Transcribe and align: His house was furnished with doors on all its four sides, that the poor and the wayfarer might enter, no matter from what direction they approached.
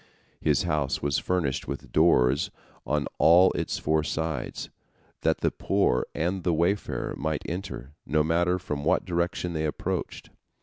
His 0.41 0.63
house 0.63 1.03
was 1.03 1.19
furnished 1.19 1.67
with 1.67 1.91
doors 1.91 2.49
on 2.87 3.05
all 3.19 3.51
its 3.51 3.77
four 3.77 4.03
sides, 4.03 4.71
that 5.21 5.41
the 5.41 5.51
poor 5.51 6.07
and 6.15 6.41
the 6.41 6.55
wayfarer 6.55 7.13
might 7.15 7.43
enter, 7.47 7.93
no 8.03 8.23
matter 8.23 8.57
from 8.57 8.83
what 8.83 9.05
direction 9.05 9.53
they 9.53 9.67
approached. 9.67 10.31